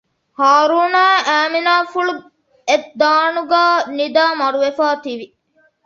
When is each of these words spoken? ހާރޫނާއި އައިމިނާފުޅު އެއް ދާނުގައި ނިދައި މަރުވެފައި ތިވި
ހާރޫނާއި 0.39 1.19
އައިމިނާފުޅު 1.27 2.13
އެއް 2.69 2.87
ދާނުގައި 3.01 3.79
ނިދައި 3.97 4.33
މަރުވެފައި 4.41 4.97
ތިވި 5.03 5.27